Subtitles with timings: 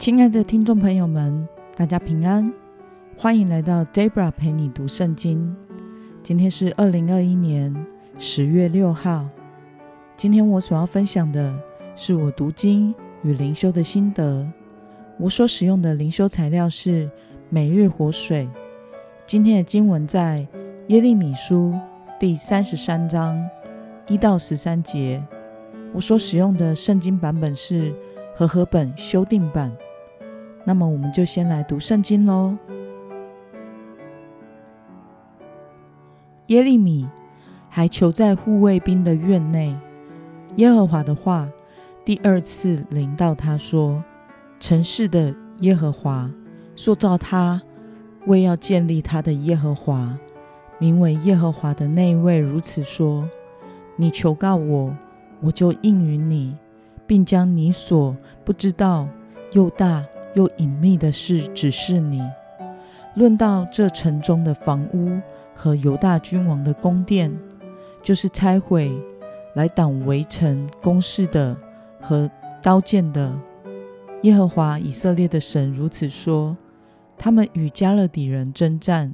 [0.00, 2.50] 亲爱的听众朋友们，大家平安，
[3.18, 5.54] 欢迎来到 Debra 陪你读圣经。
[6.22, 7.86] 今天是二零二一年
[8.18, 9.28] 十月六号。
[10.16, 11.54] 今天我所要分享的
[11.96, 14.50] 是我读经与灵修的心得。
[15.18, 17.10] 我所使用的灵修材料是
[17.50, 18.48] 每日活水。
[19.26, 20.48] 今天的经文在
[20.88, 21.74] 耶利米书
[22.18, 23.38] 第三十三章
[24.08, 25.22] 一到十三节。
[25.92, 27.94] 我所使用的圣经版本是
[28.34, 29.70] 和合本修订版。
[30.64, 32.56] 那么，我们就先来读圣经喽。
[36.46, 37.08] 耶利米
[37.68, 39.76] 还囚在护卫兵的院内。
[40.56, 41.48] 耶和华的话
[42.04, 44.02] 第二次临到他说
[44.58, 46.30] ：“城市的耶和华
[46.74, 47.62] 塑造他，
[48.26, 50.18] 为要建立他的耶和华，
[50.78, 53.28] 名为耶和华的那位如此说：
[53.96, 54.92] 你求告我。”
[55.42, 56.54] 我就应允你，
[57.06, 59.08] 并将你所不知道
[59.52, 62.22] 又大又隐秘的事指示你。
[63.14, 65.20] 论到这城中的房屋
[65.54, 67.36] 和犹大君王的宫殿，
[68.02, 68.92] 就是拆毁
[69.54, 71.56] 来挡围城攻势的
[72.00, 72.30] 和
[72.62, 73.32] 刀剑的。
[74.22, 76.56] 耶和华以色列的神如此说：
[77.18, 79.12] 他们与加勒底人征战，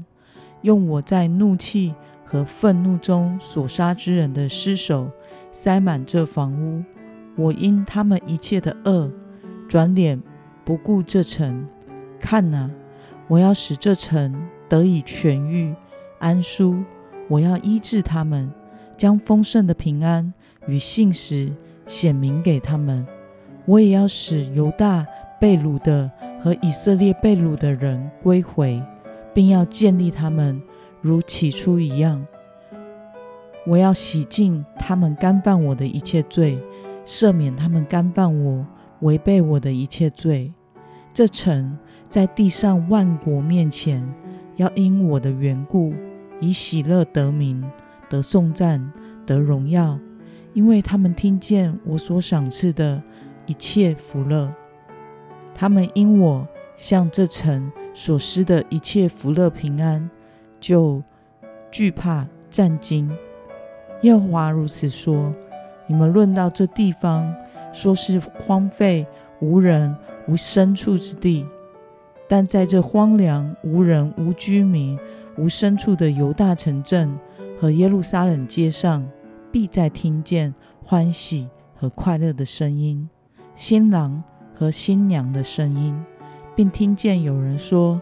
[0.62, 5.10] 用我在怒气和愤怒中所杀之人的尸首。
[5.52, 6.84] 塞满这房屋，
[7.34, 9.10] 我因他们一切的恶，
[9.66, 10.20] 转脸
[10.66, 11.64] 不顾这城。
[12.18, 12.68] 看哪，
[13.28, 15.72] 我要使这城得以痊愈、
[16.18, 16.82] 安舒。
[17.28, 18.52] 我要医治他们，
[18.96, 20.34] 将丰盛的平安
[20.66, 21.52] 与信实
[21.86, 23.06] 显明给他们。
[23.64, 25.06] 我也要使犹大
[25.40, 26.10] 被掳的
[26.42, 28.82] 和以色列被掳的人归回，
[29.32, 30.60] 并要建立他们
[31.00, 32.26] 如起初一样。
[33.66, 36.58] 我要洗净他们干犯我的一切罪，
[37.04, 38.66] 赦免他们干犯我、
[39.00, 40.52] 违背我的一切罪。
[41.12, 44.06] 这城在地上万国面前，
[44.56, 45.94] 要因我的缘故，
[46.40, 47.64] 以喜乐得名、
[48.08, 48.92] 得颂赞、
[49.24, 49.98] 得荣耀，
[50.52, 53.02] 因为他们听见我所赏赐的
[53.46, 54.52] 一切福乐。
[55.54, 56.46] 他们因我
[56.76, 60.10] 向这城所施的一切福乐平安，
[60.60, 61.02] 就
[61.70, 63.10] 惧怕战惊。
[64.02, 65.32] 耶和华如此说
[65.88, 67.34] ：“你们论到这地方，
[67.76, 69.06] 说是荒废
[69.38, 69.94] 无人
[70.26, 71.44] 无牲畜之地，
[72.26, 74.98] 但在这荒凉无人无居民
[75.36, 77.14] 无牲畜的犹大城镇
[77.60, 79.06] 和耶路撒冷街上，
[79.52, 83.06] 必再听见欢喜和快乐的声音，
[83.54, 85.94] 新郎和新娘的声音，
[86.54, 88.00] 并听见有人说：‘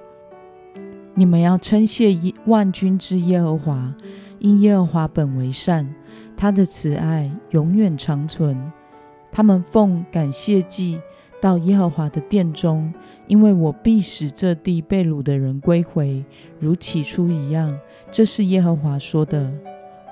[1.14, 3.92] 你们要称谢万军之耶和华。’”
[4.40, 5.94] 因耶和华本为善，
[6.36, 8.62] 他的慈爱永远长存。
[9.34, 11.00] 他们奉感谢祭
[11.42, 12.94] 到耶和华的殿中，
[13.26, 16.24] 因为我必使这地被掳的人归回，
[16.60, 17.76] 如起初一样。
[18.12, 19.52] 这是耶和华说的。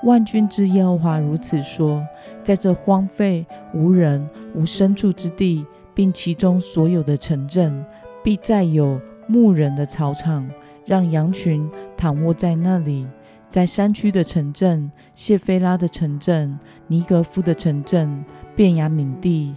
[0.02, 2.04] 万军之耶和华如此说：
[2.42, 7.86] 在这荒废无人无牲畜之地，并其中所有的城镇，
[8.24, 10.50] 必再有牧人的草场，
[10.84, 13.06] 让羊群躺卧在那里。
[13.48, 18.24] 在山区的城镇、谢菲拉的城镇、尼格夫的城镇、
[18.54, 19.54] 便雅悯地、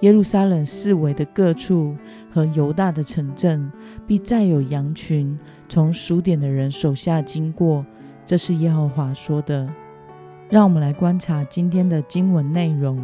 [0.00, 1.96] 耶路撒冷四围的各处
[2.30, 3.70] 和犹大的城镇，
[4.06, 5.38] 必再有羊群
[5.68, 7.84] 从数点的人手下经过。
[8.24, 9.68] 这是耶和华说的。
[10.48, 13.02] 让我们来观察今天的经文内容。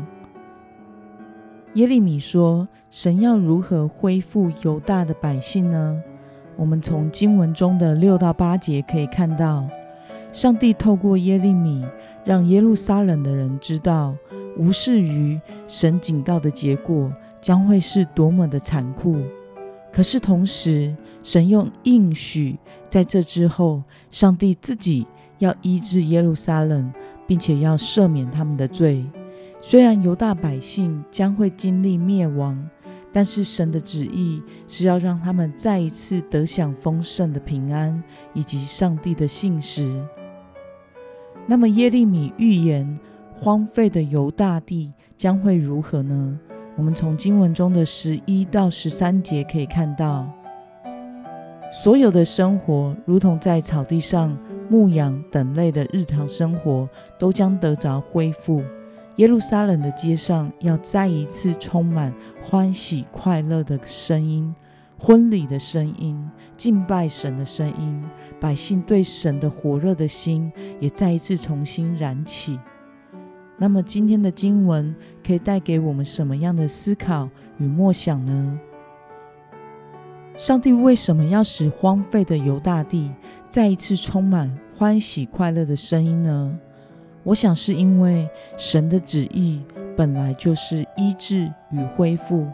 [1.75, 6.03] 耶利米说：“神要如何恢复犹大的百姓呢？”
[6.57, 9.69] 我们从经文中的六到八节可以看到。
[10.33, 11.87] 上帝透过耶利米，
[12.25, 14.15] 让耶路撒冷的人知道，
[14.59, 17.11] 无视于神警告的结果
[17.41, 19.17] 将会是多么的残酷。
[19.93, 22.59] 可是同时，神用应许，
[22.91, 25.07] 在这之后，上帝自己
[25.39, 26.93] 要医治耶路撒冷，
[27.27, 29.07] 并且要赦免他们的罪。
[29.61, 32.69] 虽然犹大百姓将会经历灭亡。
[33.11, 38.01] 但是神的旨意是要让他们再一次得享丰盛的平安，
[38.35, 40.07] 以及上帝的信实。
[41.47, 42.99] 那么耶利米预言
[43.41, 46.37] 荒废的犹大地将会如何呢？
[46.77, 50.29] 我们从经文中的十一到十三节可以看到，
[51.71, 54.37] 所有的生活如同在草地上
[54.69, 58.61] 牧羊等类的日常生活，都将得着恢复。
[59.19, 62.13] 耶路撒冷的街上要再一次充满
[62.43, 64.53] 欢喜快乐的声音，
[64.99, 68.03] 婚礼的声音，敬拜神的声音，
[68.41, 72.59] 百姓对神的火热的心也再一次重新燃起。
[73.61, 74.95] 那么，今天的经文
[75.27, 77.29] 可以带给我们什么样的思考
[77.59, 78.61] 与默想呢？
[80.37, 83.11] 上帝为什么要使荒废的犹大地
[83.51, 86.57] 再一次充满欢喜快乐的声音呢？
[87.25, 89.61] 我想是因为神的旨意
[89.97, 92.47] 本来就是医治与恢复，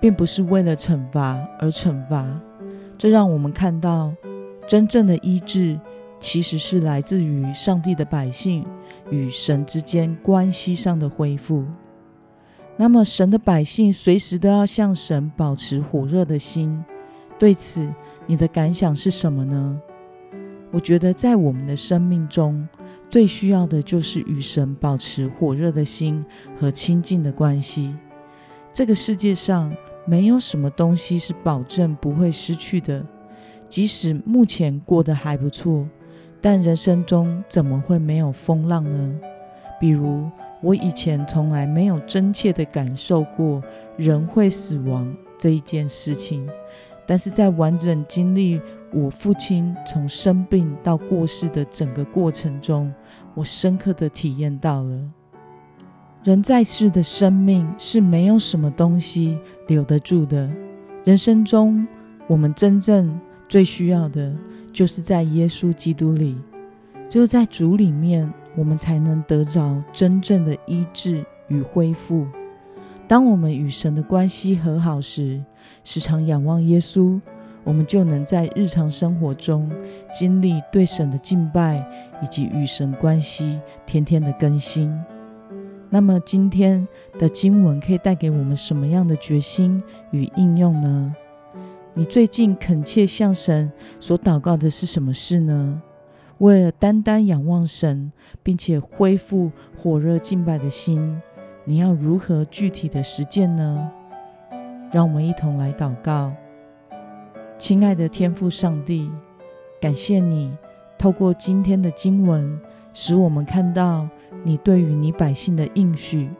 [0.00, 2.24] 并不是为了惩罚而惩罚。
[2.96, 4.14] 这让我们看到，
[4.68, 5.76] 真正的医治
[6.20, 8.64] 其实是来自于上帝的百姓
[9.12, 11.64] 与神之间关系上的恢复。
[12.76, 16.82] 那么，神的百姓随时都要向神保持火热的心。
[17.38, 17.86] 对此，
[18.26, 19.78] 你的感想是什么呢？
[20.70, 22.66] 我觉得，在我们的生命中，
[23.10, 26.24] 最需要的就是与神保持火热的心
[26.58, 27.94] 和亲近的关系。
[28.72, 29.70] 这个世界上
[30.06, 33.04] 没有什么东西是保证不会失去的，
[33.68, 35.86] 即使目前过得还不错，
[36.42, 39.20] 但人生中怎么会没有风浪呢？
[39.80, 40.28] 比如，
[40.60, 43.62] 我以前从来没有真切的感受过
[43.96, 46.46] 人会死亡这一件事情。
[47.06, 48.60] 但是在完整经历
[48.92, 52.92] 我父亲从生病到过世的整个过程中，
[53.34, 55.00] 我深刻的体验到了，
[56.22, 60.48] 人在世的生命是没有什么东西留得住的。
[61.04, 61.86] 人生中，
[62.28, 64.32] 我们真正最需要的，
[64.72, 66.36] 就是在耶稣基督里，
[67.08, 72.26] 只有在主里面，我们才能得着真正的医治与恢复。
[73.06, 75.44] 当我们与神的关系和好时，
[75.84, 77.20] 时常仰望耶稣，
[77.62, 79.70] 我们就能在日常生活中
[80.12, 81.76] 经历对神的敬拜，
[82.22, 84.90] 以及与神关系天天的更新。
[85.90, 86.88] 那么，今天
[87.18, 91.14] 的经文可以带给我们什么样的决心与应用呢？
[91.94, 95.82] 你最近恳切向神所祷告的是什么事呢？
[96.38, 98.10] 为了单单仰望神，
[98.42, 101.20] 并且恢复火热敬拜的心。
[101.64, 103.90] 你要如何具体的实践呢？
[104.90, 106.32] 让我们一同来祷告。
[107.58, 109.10] 亲爱的天父上帝，
[109.78, 110.50] 感谢你
[110.98, 112.58] 透过今天的经文，
[112.94, 114.08] 使我们看到
[114.42, 116.30] 你对于你百姓的应许。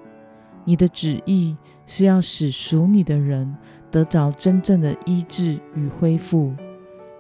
[0.64, 1.55] 你的旨意
[1.87, 3.55] 是要使属你的人
[3.92, 6.52] 得着真正的医治与恢复，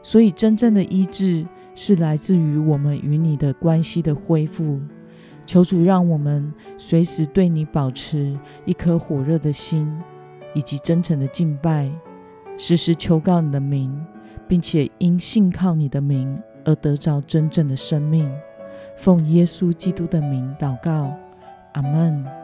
[0.02, 4.80] 所以真正的医治是来自于我们与你的关系的恢复。
[5.44, 8.34] 求主让我们随时对你保持
[8.64, 9.92] 一颗火热的心，
[10.54, 11.90] 以及真诚的敬拜，
[12.56, 13.94] 时时求告你的名，
[14.48, 18.32] 并且因信靠你的名而得着真正的生命。
[18.96, 21.12] 奉耶稣基督的名祷告，
[21.72, 22.41] 阿门。